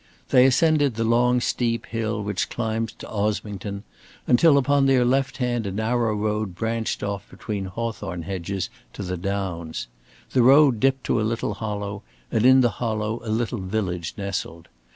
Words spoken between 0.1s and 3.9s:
They ascended the long steep hill which climbs to Osmington,